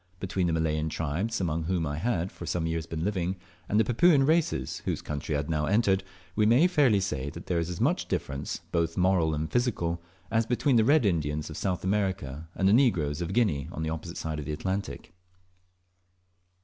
Between 0.19 0.47
the 0.47 0.53
Malayan 0.53 0.89
tribes, 0.89 1.39
among 1.39 1.65
whom 1.65 1.85
I 1.85 1.99
had 1.99 2.31
for 2.31 2.47
some 2.47 2.65
years 2.65 2.87
been 2.87 3.03
living, 3.05 3.35
and 3.69 3.79
the 3.79 3.83
Papuan 3.83 4.23
races, 4.25 4.81
whose 4.83 4.99
country 4.99 5.35
I 5.35 5.37
had 5.37 5.49
now 5.51 5.67
entered, 5.67 6.03
we 6.35 6.47
may 6.47 6.65
fairly 6.65 6.99
say 6.99 7.29
that 7.29 7.45
there 7.45 7.59
is 7.59 7.69
as 7.69 7.79
much 7.79 8.07
difference, 8.07 8.61
both 8.71 8.97
moral 8.97 9.35
and 9.35 9.51
physical, 9.51 10.01
as 10.31 10.47
between 10.47 10.77
the 10.77 10.83
red 10.85 11.05
Indians 11.05 11.51
of 11.51 11.57
South 11.57 11.83
America 11.83 12.47
and 12.55 12.67
the 12.67 12.73
negroes 12.73 13.21
of 13.21 13.31
Guinea 13.33 13.69
on 13.71 13.83
the 13.83 13.91
opposite 13.91 14.17
side 14.17 14.39
of 14.39 14.45
the 14.45 14.53
Atlantic. 14.53 15.13